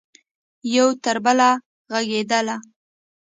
یو 0.73 0.87
تربله 1.03 1.49
ږغیدله 1.91 2.55